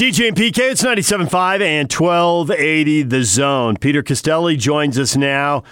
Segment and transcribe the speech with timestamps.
[0.00, 3.76] DJ and PK, it's 97.5 and 1280 The Zone.
[3.76, 5.62] Peter Costelli joins us now.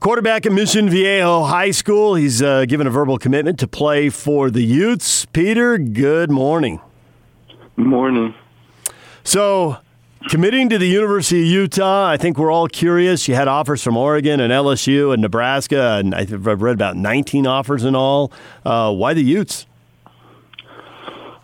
[0.00, 2.16] Quarterback at Mission Viejo High School.
[2.16, 5.26] He's uh, given a verbal commitment to play for the Utes.
[5.26, 6.80] Peter, good morning.
[7.76, 8.34] Morning.
[9.22, 9.76] So,
[10.28, 13.28] committing to the University of Utah, I think we're all curious.
[13.28, 17.84] You had offers from Oregon and LSU and Nebraska, and I've read about 19 offers
[17.84, 18.32] in all.
[18.64, 19.67] Uh, why the Utes?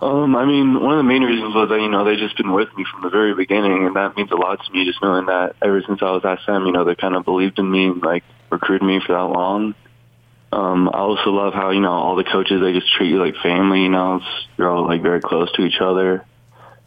[0.01, 2.53] Um, I mean, one of the main reasons was that, you know, they've just been
[2.53, 5.27] with me from the very beginning, and that means a lot to me, just knowing
[5.27, 7.87] that ever since I was at SEM, you know, they kind of believed in me
[7.87, 9.75] and, like, recruited me for that long.
[10.53, 13.35] Um, I also love how, you know, all the coaches, they just treat you like
[13.43, 16.25] family, you know, it's, you're all, like, very close to each other.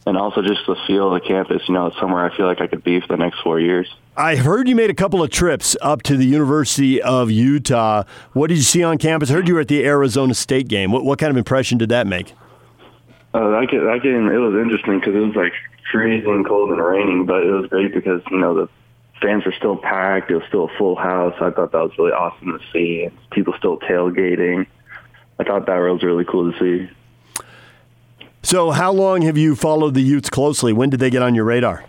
[0.06, 2.62] And also just the feel of the campus, you know, it's somewhere I feel like
[2.62, 3.86] I could be for the next four years.
[4.16, 8.04] I heard you made a couple of trips up to the University of Utah.
[8.32, 9.30] What did you see on campus?
[9.30, 10.92] I heard you were at the Arizona State game.
[10.92, 12.32] What, what kind of impression did that make?
[13.38, 15.52] Uh, that, game, that game, it was interesting because it was like
[15.92, 18.68] freezing cold and raining, but it was great because, you know, the
[19.22, 20.28] fans were still packed.
[20.28, 21.34] It was still a full house.
[21.40, 23.08] I thought that was really awesome to see.
[23.30, 24.66] People still tailgating.
[25.38, 26.90] I thought that was really cool to see.
[28.42, 30.72] So, how long have you followed the Utes closely?
[30.72, 31.84] When did they get on your radar?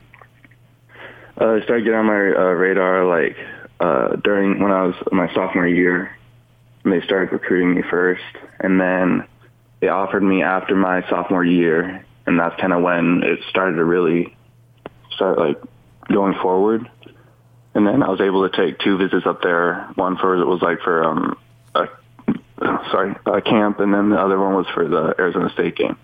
[1.42, 3.36] Uh, I started getting on my uh, radar like
[3.80, 6.16] uh, during when I was my sophomore year.
[6.83, 8.22] And they started recruiting me first,
[8.59, 9.27] and then
[9.80, 13.86] they offered me after my sophomore year, and that's kind of when it started to
[13.86, 14.36] really
[15.11, 15.61] start like
[16.08, 16.89] going forward.
[17.73, 19.89] And then I was able to take two visits up there.
[19.95, 21.38] One for it was like for um,
[21.75, 21.88] a,
[22.91, 25.97] sorry, a camp, and then the other one was for the Arizona State game.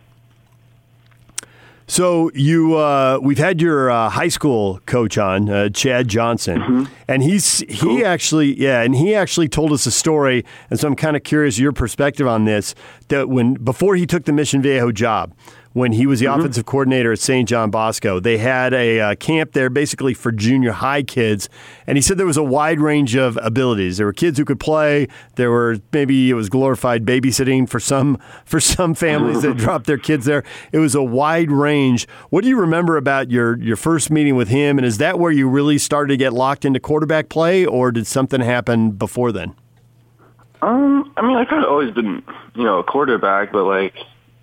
[1.88, 6.84] So you, uh, we've had your uh, high school coach on, uh, Chad Johnson, mm-hmm.
[7.08, 8.06] and he's he cool.
[8.06, 11.60] actually, yeah, and he actually told us a story, and so I'm kind of curious
[11.60, 12.74] your perspective on this.
[13.10, 15.34] That when before he took the Mission Viejo job,
[15.76, 16.40] when he was the mm-hmm.
[16.40, 17.50] offensive coordinator at St.
[17.50, 18.22] John Bosco.
[18.22, 21.50] They had a uh, camp there basically for junior high kids,
[21.86, 23.98] and he said there was a wide range of abilities.
[23.98, 25.10] There were kids who could play.
[25.36, 29.98] There were maybe it was glorified babysitting for some for some families that dropped their
[29.98, 30.46] kids there.
[30.72, 32.08] It was a wide range.
[32.30, 35.32] What do you remember about your your first meeting with him, and is that where
[35.32, 39.54] you really started to get locked into quarterback play, or did something happen before then?
[40.62, 42.24] Um, I mean, I've kind of always been,
[42.56, 43.94] you know, a quarterback, but like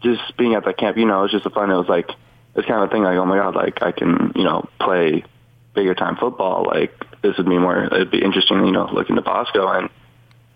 [0.03, 1.71] just being at that camp, you know, it was just a fun.
[1.71, 2.11] It was like
[2.55, 3.03] this kind of thing.
[3.03, 5.25] Like, oh my god, like I can, you know, play
[5.75, 6.65] bigger time football.
[6.65, 6.93] Like
[7.23, 7.85] this would be more.
[7.85, 9.89] It'd be interesting, you know, looking to Bosco and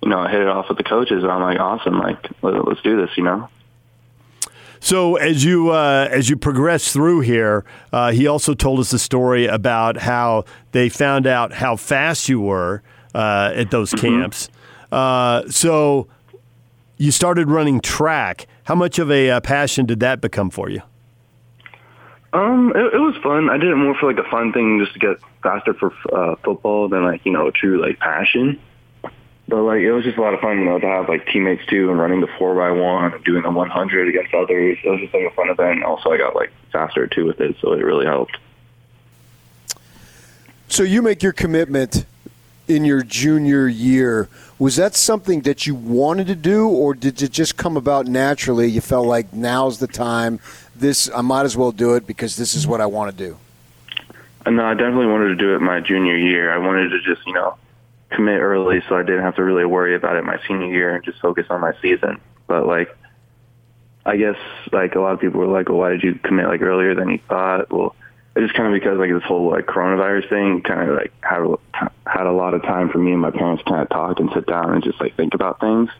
[0.02, 1.22] you know, I hit it off with the coaches.
[1.22, 1.98] And I'm like, awesome.
[1.98, 3.16] Like let, us do this.
[3.16, 3.48] You know.
[4.78, 8.98] So as you uh, as you progress through here, uh, he also told us a
[8.98, 12.82] story about how they found out how fast you were
[13.14, 14.20] uh, at those mm-hmm.
[14.20, 14.50] camps.
[14.92, 15.50] Mm-hmm.
[15.50, 16.08] so
[16.98, 18.46] you started running track.
[18.66, 20.82] How much of a uh, passion did that become for you?
[22.32, 23.48] Um, it, it, was fun.
[23.48, 26.34] I did it more for like a fun thing, just to get faster for uh,
[26.42, 28.60] football than like you know a true like passion.
[29.46, 31.64] But like it was just a lot of fun, you know, to have like teammates
[31.66, 34.78] too, and running the four by one, and doing the one hundred against others.
[34.84, 35.84] It was just like a fun event.
[35.84, 38.36] Also, I got like faster too with it, so it really helped.
[40.66, 42.04] So you make your commitment
[42.68, 44.28] in your junior year.
[44.58, 48.68] Was that something that you wanted to do, or did it just come about naturally?
[48.68, 50.40] You felt like now's the time.
[50.74, 53.36] This I might as well do it because this is what I want to do.
[54.44, 56.52] Uh, no, I definitely wanted to do it my junior year.
[56.52, 57.56] I wanted to just you know
[58.10, 61.04] commit early, so I didn't have to really worry about it my senior year and
[61.04, 62.20] just focus on my season.
[62.46, 62.96] But like,
[64.04, 64.36] I guess
[64.72, 67.10] like a lot of people were like, "Well, why did you commit like earlier than
[67.10, 67.94] you thought?" Well
[68.36, 71.42] just kind of because like this whole like coronavirus thing kind of like had
[72.06, 74.46] had a lot of time for me and my parents kind of talk and sit
[74.46, 75.90] down and just like think about things.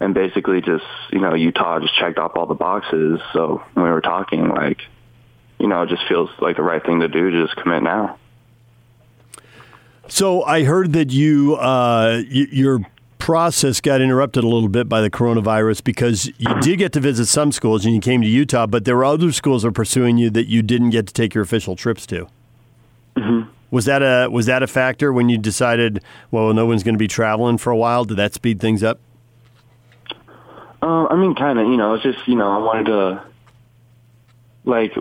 [0.00, 3.20] And basically just, you know, Utah just checked off all the boxes.
[3.32, 4.80] So when we were talking, like,
[5.58, 8.16] you know, it just feels like the right thing to do to just commit now.
[10.06, 12.86] So I heard that you, uh, you your
[13.28, 17.26] process got interrupted a little bit by the coronavirus because you did get to visit
[17.26, 20.16] some schools and you came to Utah, but there were other schools that are pursuing
[20.16, 22.26] you that you didn't get to take your official trips to.
[23.16, 23.50] Mm-hmm.
[23.70, 26.02] Was that a was that a factor when you decided?
[26.30, 28.06] Well, no one's going to be traveling for a while.
[28.06, 28.98] Did that speed things up?
[30.80, 31.66] Uh, I mean, kind of.
[31.66, 33.24] You know, it's just you know, I wanted to
[34.64, 34.94] like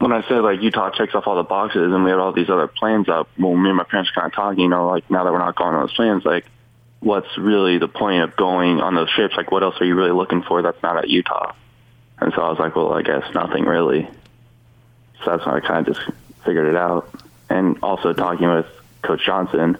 [0.00, 2.50] when I said like Utah checks off all the boxes and we had all these
[2.50, 3.28] other plans up.
[3.38, 4.64] Well, me and my parents kind of talking.
[4.64, 6.44] You know, like now that we're not going on those plans, like
[7.00, 9.36] what's really the point of going on those trips?
[9.36, 11.54] Like, what else are you really looking for that's not at Utah?
[12.20, 14.08] And so I was like, well, I guess nothing really.
[15.24, 16.10] So that's when I kind of just
[16.44, 17.08] figured it out.
[17.48, 18.66] And also talking with
[19.02, 19.78] Coach Johnson,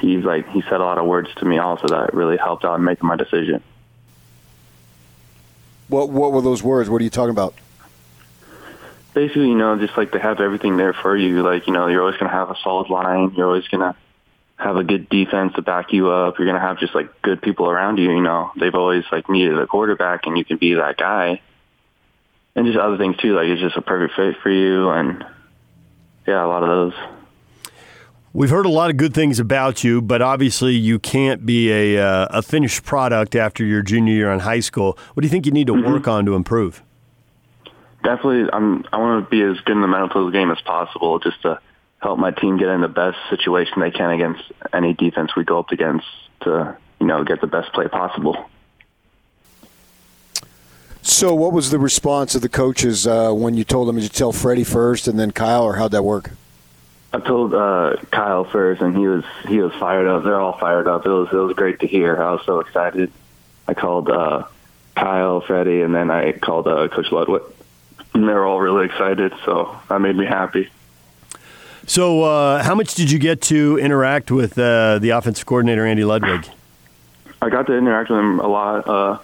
[0.00, 2.78] he's like, he said a lot of words to me also that really helped out
[2.78, 3.62] in making my decision.
[5.88, 6.88] What What were those words?
[6.88, 7.54] What are you talking about?
[9.14, 11.42] basically, you know, just like they have everything there for you.
[11.42, 13.32] Like, you know, you're always going to have a solid line.
[13.36, 13.96] You're always going to
[14.62, 16.38] have a good defense to back you up.
[16.38, 18.10] You're going to have just like good people around you.
[18.10, 21.40] You know, they've always like needed a quarterback and you can be that guy.
[22.54, 23.34] And just other things too.
[23.34, 24.90] Like it's just a perfect fit for you.
[24.90, 25.24] And
[26.26, 26.94] yeah, a lot of those.
[28.34, 32.02] We've heard a lot of good things about you, but obviously you can't be a,
[32.02, 34.98] uh, a finished product after your junior year in high school.
[35.12, 35.92] What do you think you need to mm-hmm.
[35.92, 36.82] work on to improve?
[38.02, 38.84] Definitely, I'm.
[38.92, 41.60] I want to be as good in the mental game as possible, just to
[42.02, 45.60] help my team get in the best situation they can against any defense we go
[45.60, 46.06] up against
[46.40, 48.48] to you know get the best play possible.
[51.04, 53.96] So, what was the response of the coaches uh, when you told them?
[53.96, 56.30] Did you tell Freddie first and then Kyle, or how'd that work?
[57.12, 60.24] I told uh, Kyle first, and he was he was fired up.
[60.24, 61.04] They're all fired up.
[61.04, 62.20] It was it was great to hear.
[62.22, 63.12] I was so excited.
[63.66, 64.44] I called uh,
[64.96, 67.42] Kyle, Freddie, and then I called uh, Coach Ludwig.
[68.14, 70.70] And they were all really excited, so that made me happy.
[71.86, 76.04] So, uh, how much did you get to interact with uh, the offensive coordinator Andy
[76.04, 76.48] Ludwig?
[77.40, 78.88] I got to interact with him a lot.
[78.88, 79.18] Uh,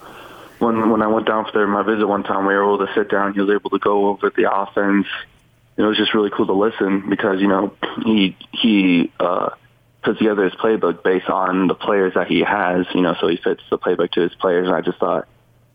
[0.59, 3.09] when when I went down for my visit one time, we were able to sit
[3.09, 3.33] down.
[3.33, 5.07] He was able to go over the offense
[5.79, 7.73] it was just really cool to listen because you know
[8.03, 9.51] he he uh,
[10.03, 12.85] puts together his playbook based on the players that he has.
[12.93, 15.25] You know, so he fits the playbook to his players, and I just thought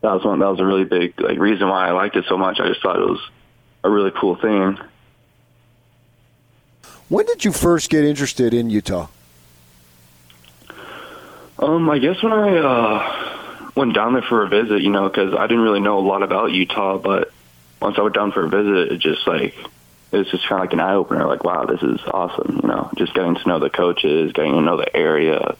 [0.03, 2.37] that was one that was a really big like reason why I liked it so
[2.37, 2.61] much.
[2.61, 3.21] I just thought it was
[3.83, 4.79] a really cool thing.
[7.15, 9.07] When did you first get interested in Utah?
[11.61, 15.33] Um, I guess when I uh, went down there for a visit, you know, because
[15.33, 17.31] I didn't really know a lot about Utah, but
[17.81, 19.55] once I went down for a visit, it just like
[20.11, 21.25] it was just kind of like an eye opener.
[21.29, 22.59] Like, wow, this is awesome.
[22.61, 25.55] You know, just getting to know the coaches, getting to know the area,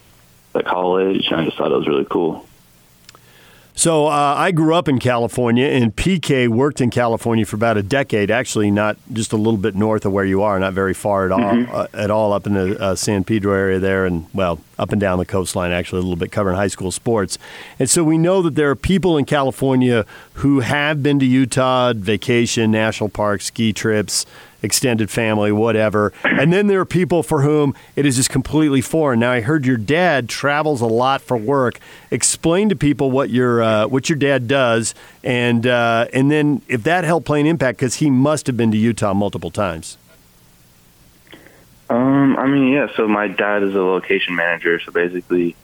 [0.55, 1.29] the college.
[1.31, 2.49] And I just thought it was really cool.
[3.77, 7.83] So uh, I grew up in California, and PK worked in California for about a
[7.83, 8.31] decade.
[8.31, 11.33] Actually, not just a little bit north of where you are, not very far at
[11.33, 11.41] all.
[11.41, 11.75] Mm-hmm.
[11.75, 15.01] Uh, at all up in the uh, San Pedro area there, and well, up and
[15.01, 15.73] down the coastline.
[15.73, 17.37] Actually, a little bit covering high school sports.
[17.81, 21.93] And so we know that there are people in California who have been to Utah,
[21.95, 24.25] vacation, national parks, ski trips
[24.65, 26.13] extended family, whatever.
[26.25, 29.21] And then there are people for whom it is just completely foreign.
[29.21, 31.79] Now, I heard your dad travels a lot for work.
[32.11, 36.83] Explain to people what your uh, what your dad does, and uh, and then if
[36.85, 39.99] that helped play an impact because he must have been to Utah multiple times.
[41.91, 42.89] Um, I mean, yeah.
[42.97, 44.81] So my dad is a location manager.
[44.81, 45.55] So basically,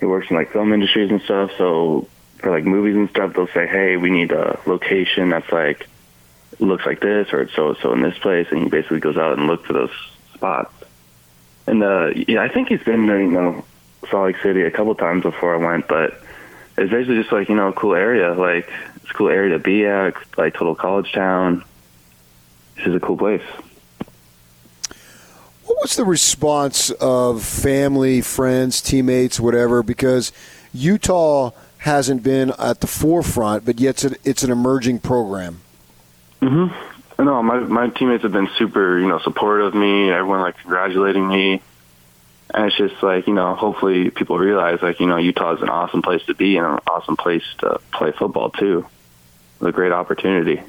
[0.00, 1.52] he works in like film industries and stuff.
[1.56, 2.08] So
[2.38, 5.86] for like movies and stuff, they'll say, "Hey, we need a location that's like."
[6.66, 9.38] Looks like this or it's so so in this place, and he basically goes out
[9.38, 9.90] and looks for those
[10.34, 10.72] spots.
[11.66, 13.64] And uh, yeah, I think he's been to you know
[14.10, 16.20] Salt Lake City a couple times before I went, but
[16.76, 19.58] it's basically just like you know a cool area, like it's a cool area to
[19.58, 21.64] be at, like total college town.
[22.76, 23.42] This is a cool place.
[25.64, 29.82] What was the response of family, friends, teammates, whatever?
[29.82, 30.32] Because
[30.72, 35.60] Utah hasn't been at the forefront, but yet it's, a, it's an emerging program.
[36.40, 37.24] Mm-hmm.
[37.24, 40.10] No, my my teammates have been super, you know, supportive of me.
[40.10, 41.60] Everyone like congratulating me,
[42.54, 45.68] and it's just like you know, hopefully people realize like you know, Utah is an
[45.68, 48.86] awesome place to be and an awesome place to play football too.
[49.56, 50.62] It's a great opportunity.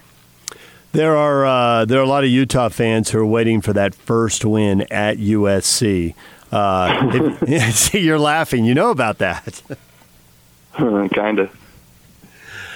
[0.91, 3.95] There are uh, there are a lot of Utah fans who are waiting for that
[3.95, 6.16] first win at USC.
[6.51, 8.66] Uh, if, see, you're laughing.
[8.66, 9.61] You know about that.
[10.73, 11.60] kind of.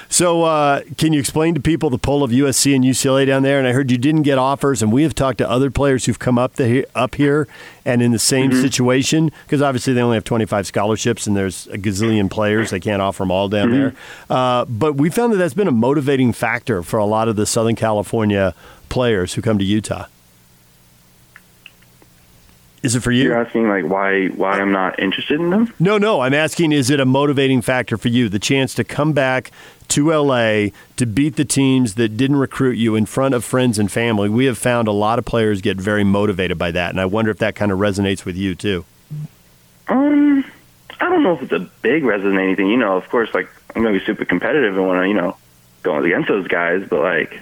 [0.09, 3.59] So, uh, can you explain to people the pull of USC and UCLA down there?
[3.59, 6.19] And I heard you didn't get offers, and we have talked to other players who've
[6.19, 7.47] come up the, up here
[7.85, 8.61] and in the same mm-hmm.
[8.61, 12.71] situation because obviously they only have 25 scholarships and there's a gazillion players.
[12.71, 13.77] They can't offer them all down mm-hmm.
[13.77, 13.95] there.
[14.29, 17.45] Uh, but we found that that's been a motivating factor for a lot of the
[17.45, 18.55] Southern California
[18.89, 20.05] players who come to Utah.
[22.85, 23.23] Is it for you?
[23.23, 25.73] You're asking like why why I'm not interested in them?
[25.79, 26.21] No, no.
[26.21, 28.29] I'm asking is it a motivating factor for you?
[28.29, 29.49] The chance to come back
[29.87, 33.91] to LA to beat the teams that didn't recruit you in front of friends and
[33.91, 34.29] family.
[34.29, 37.31] We have found a lot of players get very motivated by that, and I wonder
[37.31, 38.85] if that kind of resonates with you too.
[39.87, 40.45] Um,
[40.99, 42.67] I don't know if it's a big resonating thing.
[42.67, 45.37] You know, of course, like I'm gonna be super competitive and want to, you know,
[45.81, 47.41] go against those guys, but like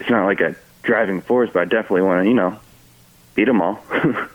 [0.00, 1.50] it's not like a driving force.
[1.52, 2.58] But I definitely want to, you know,
[3.34, 3.84] beat them all.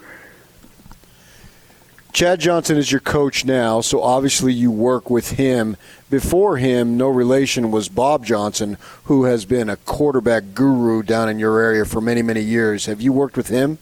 [2.22, 5.76] Chad Johnson is your coach now, so obviously you work with him.
[6.12, 11.40] Before him, no relation was Bob Johnson, who has been a quarterback guru down in
[11.40, 12.86] your area for many, many years.
[12.86, 13.80] Have you worked with him?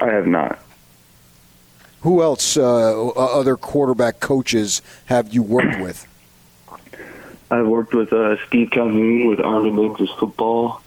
[0.00, 0.58] I have not.
[2.00, 6.04] Who else, uh, other quarterback coaches, have you worked with?
[7.48, 10.82] I've worked with uh, Steve Calhoun with Army Rangers football.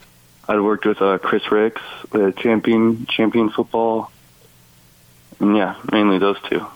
[0.46, 4.12] I'd worked with uh, Chris Ricks, the champion champion football,
[5.40, 6.66] yeah, mainly those two.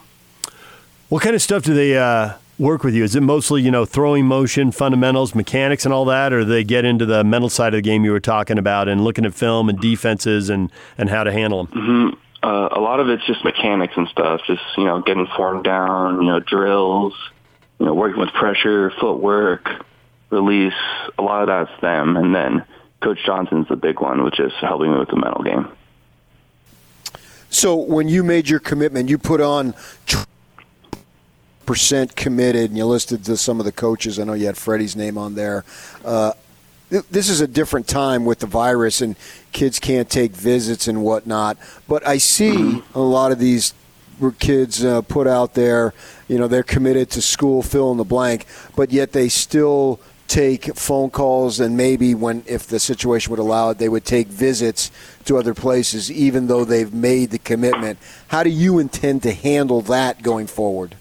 [1.09, 3.04] What kind of stuff do they uh, work with you?
[3.04, 6.64] Is it mostly you know throwing motion, fundamentals, mechanics, and all that, or do they
[6.64, 9.35] get into the mental side of the game you were talking about and looking at
[9.35, 11.83] film and defenses and and how to handle them?
[11.83, 12.21] Mm-hmm.
[12.42, 16.23] Uh, a lot of it's just mechanics and stuff, just you know getting formed down,
[16.23, 17.14] you know drills,
[17.78, 19.68] you know working with pressure, footwork,
[20.30, 20.75] release.
[21.18, 22.64] A lot of that's them, and then
[23.02, 25.68] Coach Johnson's the big one, which is helping me with the mental game.
[27.54, 29.75] So when you made your commitment, you put on
[31.64, 34.18] percent committed, and you listed some of the coaches.
[34.18, 35.64] I know you had Freddie's name on there.
[36.04, 36.32] Uh,
[36.90, 39.14] this is a different time with the virus, and
[39.52, 41.56] kids can't take visits and whatnot.
[41.87, 43.73] But I see a lot of these
[44.40, 45.94] kids uh, put out there,
[46.26, 50.75] you know, they're committed to school, fill in the blank, but yet they still take
[50.76, 54.90] phone calls and maybe when if the situation would allow it they would take visits
[55.25, 59.81] to other places even though they've made the commitment how do you intend to handle
[59.83, 60.97] that going forward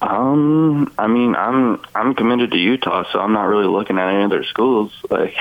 [0.00, 4.24] um, I mean, I'm I'm committed to Utah, so I'm not really looking at any
[4.24, 4.92] other schools.
[5.10, 5.34] Like,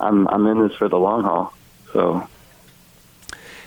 [0.00, 1.54] I'm I'm in this for the long haul.
[1.92, 2.28] So,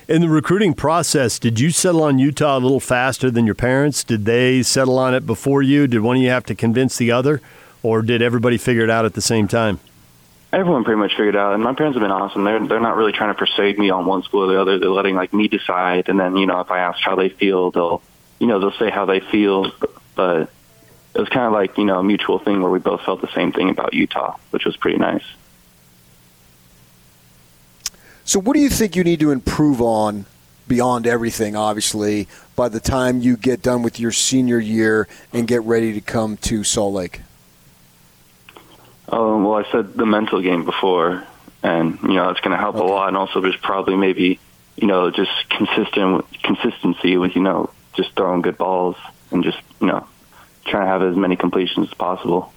[0.08, 4.04] in the recruiting process, did you settle on Utah a little faster than your parents?
[4.04, 5.88] Did they settle on it before you?
[5.88, 7.42] Did one of you have to convince the other,
[7.84, 9.80] or did everybody figure it out at the same time?
[10.54, 12.44] Everyone pretty much figured out, and my parents have been awesome.
[12.46, 14.80] They're they're not really trying to persuade me on one school or the other.
[14.80, 17.72] They're letting like me decide, and then you know if I ask how they feel,
[17.72, 18.02] they'll
[18.40, 19.72] you know they'll say how they feel
[20.18, 20.50] but
[21.14, 23.32] it was kind of like you know a mutual thing where we both felt the
[23.34, 25.24] same thing about Utah, which was pretty nice.
[28.26, 30.26] So, what do you think you need to improve on
[30.68, 31.56] beyond everything?
[31.56, 36.02] Obviously, by the time you get done with your senior year and get ready to
[36.02, 37.22] come to Salt Lake.
[39.10, 41.24] Um, well, I said the mental game before,
[41.64, 42.86] and you know it's going to help okay.
[42.86, 43.08] a lot.
[43.08, 44.40] And also, there's probably maybe
[44.76, 48.96] you know just consistent consistency with you know just throwing good balls
[49.32, 50.06] and just you know
[50.66, 52.54] trying to have as many completions as possible.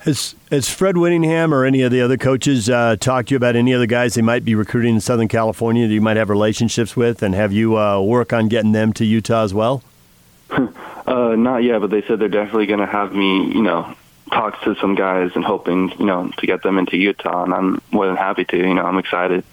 [0.00, 3.56] Has has Fred Whittingham or any of the other coaches uh, talked to you about
[3.56, 6.96] any other guys they might be recruiting in Southern California that you might have relationships
[6.96, 9.82] with, and have you uh, work on getting them to Utah as well?
[10.50, 13.96] uh, not yet, but they said they're definitely going to have me, you know,
[14.30, 17.80] talk to some guys and hoping, you know, to get them into Utah, and I'm
[17.90, 18.56] more than happy to.
[18.56, 19.44] You know, I'm excited.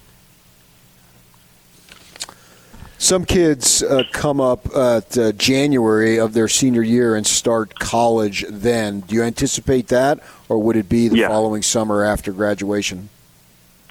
[2.97, 8.45] Some kids uh, come up at uh, January of their senior year and start college
[8.49, 9.01] then.
[9.01, 11.27] Do you anticipate that, or would it be the yeah.
[11.27, 13.09] following summer after graduation?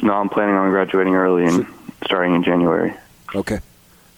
[0.01, 1.67] No, I'm planning on graduating early and
[2.07, 2.95] starting in January.
[3.35, 3.61] Okay.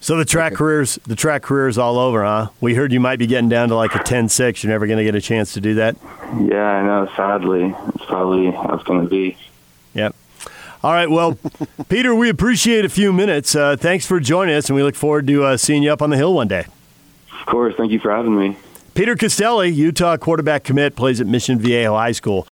[0.05, 2.49] So the track careers, the track careers all over, huh?
[2.61, 4.61] We heard you might be getting down to like a 10-6.
[4.61, 5.95] You're never going to get a chance to do that.
[6.41, 7.09] Yeah, I know.
[7.15, 9.35] Sadly, it's probably how it's going to be.
[9.95, 10.15] Yep.
[10.83, 11.09] All right.
[11.09, 11.39] Well,
[11.89, 13.55] Peter, we appreciate a few minutes.
[13.55, 16.11] Uh, thanks for joining us, and we look forward to uh, seeing you up on
[16.11, 16.67] the hill one day.
[17.39, 17.73] Of course.
[17.75, 18.59] Thank you for having me.
[18.93, 22.43] Peter Costelli, Utah quarterback commit, plays at Mission Viejo High School.